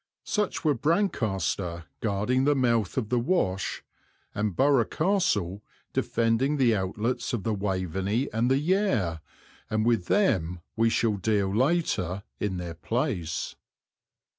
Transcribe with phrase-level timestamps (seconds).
[0.25, 3.83] Such were Brancaster, guarding the mouth of the Wash,
[4.33, 5.61] and Burgh Castle
[5.93, 9.19] defending the outlets of the Waveney and the Yare,
[9.69, 13.55] and with them we shall deal later, in their place.